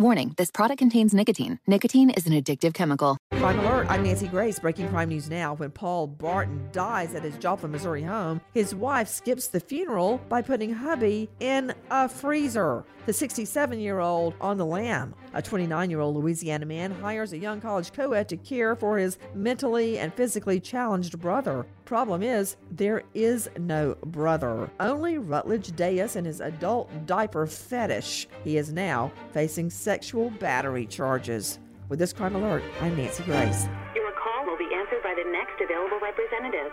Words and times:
Warning 0.00 0.32
this 0.36 0.52
product 0.52 0.78
contains 0.78 1.12
nicotine. 1.12 1.58
Nicotine 1.66 2.10
is 2.10 2.24
an 2.28 2.32
addictive 2.32 2.72
chemical. 2.72 3.18
Crime 3.32 3.58
Alert, 3.58 3.88
I'm 3.90 4.04
Nancy 4.04 4.28
Grace. 4.28 4.60
Breaking 4.60 4.88
crime 4.88 5.08
news 5.08 5.28
now. 5.28 5.54
When 5.54 5.72
Paul 5.72 6.06
Barton 6.06 6.68
dies 6.70 7.16
at 7.16 7.24
his 7.24 7.36
Joplin, 7.36 7.72
Missouri 7.72 8.04
home, 8.04 8.40
his 8.54 8.76
wife 8.76 9.08
skips 9.08 9.48
the 9.48 9.58
funeral 9.58 10.18
by 10.28 10.40
putting 10.40 10.72
hubby 10.72 11.28
in 11.40 11.74
a 11.90 12.08
freezer. 12.08 12.84
The 13.06 13.12
67 13.12 13.80
year 13.80 13.98
old 13.98 14.34
on 14.40 14.56
the 14.56 14.66
lam. 14.66 15.14
A 15.34 15.42
29 15.42 15.90
year 15.90 16.00
old 16.00 16.14
Louisiana 16.14 16.66
man 16.66 16.92
hires 16.92 17.32
a 17.32 17.38
young 17.38 17.60
college 17.60 17.92
co 17.92 18.12
ed 18.12 18.28
to 18.28 18.36
care 18.36 18.76
for 18.76 18.98
his 18.98 19.18
mentally 19.34 19.98
and 19.98 20.14
physically 20.14 20.60
challenged 20.60 21.18
brother. 21.18 21.66
Problem 21.86 22.22
is, 22.22 22.56
there 22.70 23.02
is 23.14 23.48
no 23.58 23.94
brother, 24.04 24.70
only 24.78 25.16
Rutledge 25.16 25.74
Deas 25.74 26.16
and 26.16 26.26
his 26.26 26.40
adult 26.42 26.90
diaper 27.06 27.46
fetish. 27.46 28.28
He 28.44 28.58
is 28.58 28.70
now 28.72 29.10
facing 29.32 29.70
sexual 29.88 30.28
battery 30.28 30.84
charges. 30.84 31.58
With 31.88 31.98
this 31.98 32.12
crime 32.12 32.36
alert, 32.36 32.62
I'm 32.82 32.94
Nancy 32.94 33.22
Grace. 33.22 33.66
Your 33.94 34.12
call 34.22 34.44
will 34.44 34.58
be 34.58 34.68
answered 34.76 35.02
by 35.02 35.14
the 35.16 35.24
next 35.32 35.58
available 35.64 35.98
representative. 36.02 36.70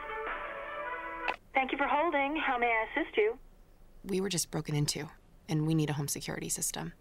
Thank 1.54 1.72
you 1.72 1.78
for 1.78 1.88
holding. 1.88 2.36
How 2.36 2.58
may 2.58 2.68
I 2.68 3.00
assist 3.00 3.16
you? 3.16 3.38
We 4.04 4.20
were 4.20 4.28
just 4.28 4.52
broken 4.52 4.76
into, 4.76 5.08
and 5.48 5.66
we 5.66 5.74
need 5.76 5.90
a 5.90 5.94
home 5.94 6.10
security 6.10 6.50
system. 6.50 6.92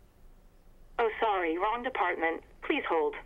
Oh, 1.01 1.11
sorry, 1.21 1.59
wrong 1.59 1.83
department. 1.83 2.45
Please 2.63 2.85
hold. 2.89 3.17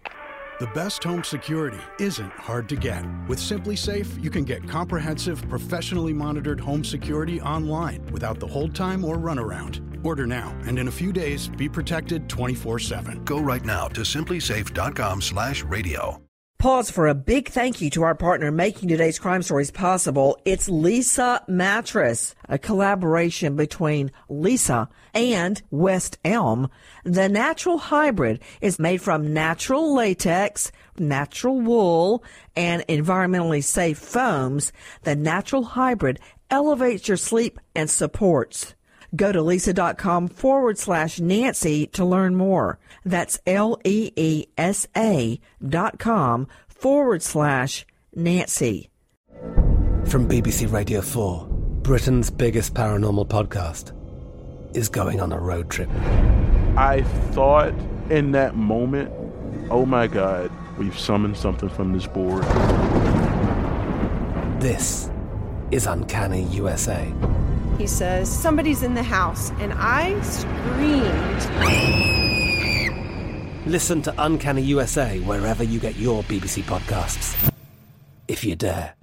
The 0.58 0.68
best 0.68 1.04
home 1.04 1.22
security 1.22 1.80
isn't 2.00 2.32
hard 2.32 2.70
to 2.70 2.76
get. 2.76 3.04
With 3.28 3.38
SimpliSafe, 3.38 4.24
you 4.24 4.30
can 4.30 4.44
get 4.44 4.66
comprehensive, 4.66 5.46
professionally 5.50 6.14
monitored 6.14 6.58
home 6.58 6.82
security 6.82 7.38
online 7.42 8.06
without 8.06 8.40
the 8.40 8.46
hold 8.46 8.74
time 8.74 9.04
or 9.04 9.18
runaround. 9.18 9.87
Order 10.04 10.26
now, 10.26 10.56
and 10.66 10.78
in 10.78 10.88
a 10.88 10.92
few 10.92 11.12
days, 11.12 11.48
be 11.48 11.68
protected 11.68 12.28
24-7. 12.28 13.24
Go 13.24 13.40
right 13.40 13.64
now 13.64 13.88
to 13.88 14.02
simplisafe.com 14.02 15.22
slash 15.22 15.62
radio. 15.64 16.20
Pause 16.58 16.90
for 16.90 17.06
a 17.06 17.14
big 17.14 17.50
thank 17.50 17.80
you 17.80 17.88
to 17.90 18.02
our 18.02 18.16
partner 18.16 18.50
making 18.50 18.88
today's 18.88 19.20
crime 19.20 19.44
stories 19.44 19.70
possible. 19.70 20.36
It's 20.44 20.68
Leesa 20.68 21.48
Mattress, 21.48 22.34
a 22.48 22.58
collaboration 22.58 23.54
between 23.54 24.10
Leesa 24.28 24.88
and 25.14 25.62
West 25.70 26.18
Elm. 26.24 26.68
The 27.04 27.28
natural 27.28 27.78
hybrid 27.78 28.42
is 28.60 28.80
made 28.80 29.00
from 29.00 29.32
natural 29.32 29.94
latex, 29.94 30.72
natural 30.98 31.60
wool, 31.60 32.24
and 32.56 32.84
environmentally 32.88 33.62
safe 33.62 33.98
foams. 33.98 34.72
The 35.02 35.14
natural 35.14 35.62
hybrid 35.62 36.18
elevates 36.50 37.06
your 37.06 37.18
sleep 37.18 37.60
and 37.76 37.88
supports. 37.88 38.74
Go 39.16 39.32
to 39.32 39.40
leesa.com 39.40 40.28
forward 40.28 40.78
slash 40.78 41.18
Nancy 41.20 41.86
to 41.88 42.04
learn 42.04 42.34
more. 42.34 42.78
That's 43.04 43.38
L 43.46 43.78
E 43.84 44.12
E 44.16 44.46
S 44.56 44.86
A 44.96 45.40
dot 45.66 45.98
com 45.98 46.46
forward 46.68 47.22
slash 47.22 47.86
Nancy. 48.14 48.90
From 50.06 50.28
BBC 50.28 50.70
Radio 50.72 51.00
4, 51.00 51.46
Britain's 51.82 52.30
biggest 52.30 52.74
paranormal 52.74 53.28
podcast 53.28 53.92
is 54.76 54.88
going 54.88 55.20
on 55.20 55.32
a 55.32 55.38
road 55.38 55.70
trip. 55.70 55.88
I 56.76 57.02
thought 57.32 57.74
in 58.10 58.32
that 58.32 58.54
moment, 58.56 59.10
oh 59.70 59.84
my 59.86 60.06
God, 60.06 60.50
we've 60.78 60.98
summoned 60.98 61.36
something 61.36 61.68
from 61.68 61.92
this 61.92 62.06
board. 62.06 62.42
This 64.60 65.10
is 65.70 65.86
Uncanny 65.86 66.44
USA. 66.44 67.12
He 67.78 67.86
says, 67.86 68.28
Somebody's 68.28 68.82
in 68.82 68.94
the 68.94 69.02
house, 69.02 69.50
and 69.60 69.72
I 69.76 70.20
screamed. 70.22 71.46
Listen 73.66 74.02
to 74.02 74.14
Uncanny 74.18 74.62
USA 74.62 75.20
wherever 75.20 75.62
you 75.62 75.78
get 75.78 75.96
your 75.96 76.22
BBC 76.24 76.62
podcasts, 76.64 77.52
if 78.26 78.44
you 78.44 78.56
dare. 78.56 78.94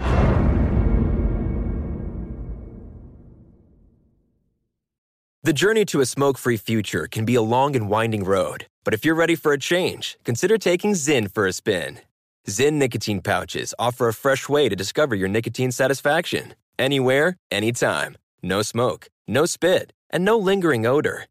The 5.44 5.54
journey 5.54 5.86
to 5.86 6.02
a 6.02 6.06
smoke 6.06 6.40
free 6.40 6.58
future 6.58 7.08
can 7.10 7.24
be 7.24 7.36
a 7.36 7.42
long 7.42 7.76
and 7.76 7.88
winding 7.88 8.24
road, 8.24 8.66
but 8.84 8.96
if 8.96 9.06
you're 9.06 9.14
ready 9.14 9.36
for 9.36 9.54
a 9.54 9.60
change, 9.60 10.18
consider 10.24 10.58
taking 10.58 10.94
Zyn 10.94 11.32
for 11.32 11.46
a 11.46 11.54
spin. 11.54 12.00
Zyn 12.48 12.74
nicotine 12.74 13.22
pouches 13.22 13.74
offer 13.78 14.08
a 14.08 14.14
fresh 14.14 14.50
way 14.50 14.68
to 14.68 14.76
discover 14.76 15.14
your 15.16 15.28
nicotine 15.28 15.72
satisfaction 15.72 16.56
anywhere, 16.78 17.38
anytime. 17.52 18.18
No 18.46 18.62
smoke, 18.62 19.08
no 19.28 19.48
spit, 19.48 19.92
and 20.12 20.24
no 20.24 20.38
lingering 20.38 20.86
odor. 20.86 21.26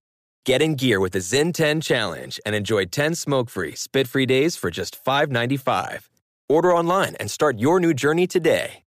Get 0.44 0.60
in 0.60 0.74
gear 0.74 0.98
with 0.98 1.12
the 1.12 1.20
Zyn 1.20 1.54
10 1.54 1.80
Challenge 1.80 2.40
and 2.44 2.56
enjoy 2.56 2.86
10 2.86 3.14
smoke 3.14 3.48
free, 3.48 3.76
spit 3.76 4.08
free 4.08 4.26
days 4.26 4.56
for 4.56 4.68
just 4.68 4.98
$5.95. 5.04 6.08
Order 6.48 6.74
online 6.74 7.14
and 7.20 7.30
start 7.30 7.60
your 7.60 7.78
new 7.78 7.94
journey 7.94 8.26
today. 8.26 8.82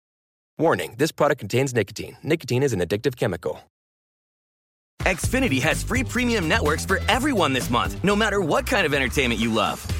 Warning 0.59 0.97
this 0.99 1.13
product 1.13 1.39
contains 1.39 1.73
nicotine. 1.73 2.17
Nicotine 2.25 2.65
is 2.65 2.73
an 2.73 2.81
addictive 2.81 3.15
chemical. 3.15 3.61
Xfinity 5.03 5.63
has 5.63 5.85
free 5.85 6.03
premium 6.03 6.49
networks 6.49 6.85
for 6.85 6.99
everyone 7.09 7.53
this 7.53 7.71
month, 7.71 8.03
no 8.03 8.17
matter 8.17 8.41
what 8.41 8.67
kind 8.67 8.85
of 8.85 8.93
entertainment 8.93 9.39
you 9.39 9.53
love. 9.53 9.87